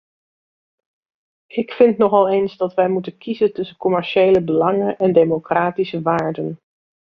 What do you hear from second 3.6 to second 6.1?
commerciële belangen en democratische